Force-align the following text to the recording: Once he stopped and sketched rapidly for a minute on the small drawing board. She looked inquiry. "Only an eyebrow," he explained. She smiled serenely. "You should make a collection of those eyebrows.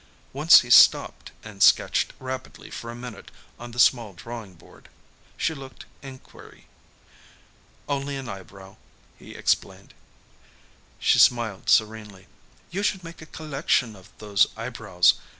Once 0.33 0.61
he 0.61 0.71
stopped 0.71 1.31
and 1.43 1.61
sketched 1.61 2.11
rapidly 2.19 2.71
for 2.71 2.89
a 2.89 2.95
minute 2.95 3.29
on 3.59 3.69
the 3.69 3.79
small 3.79 4.13
drawing 4.13 4.55
board. 4.55 4.89
She 5.37 5.53
looked 5.53 5.85
inquiry. 6.01 6.65
"Only 7.87 8.15
an 8.17 8.27
eyebrow," 8.27 8.77
he 9.19 9.35
explained. 9.35 9.93
She 10.97 11.19
smiled 11.19 11.69
serenely. 11.69 12.25
"You 12.71 12.81
should 12.81 13.03
make 13.03 13.21
a 13.21 13.27
collection 13.27 13.95
of 13.95 14.09
those 14.17 14.47
eyebrows. 14.57 15.13